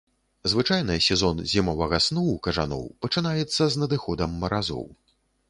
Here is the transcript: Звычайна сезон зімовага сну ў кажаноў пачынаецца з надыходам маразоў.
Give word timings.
Звычайна 0.51 0.95
сезон 1.07 1.43
зімовага 1.51 1.99
сну 2.07 2.23
ў 2.23 2.41
кажаноў 2.49 2.83
пачынаецца 3.07 3.63
з 3.75 3.83
надыходам 3.85 4.35
маразоў. 4.47 4.85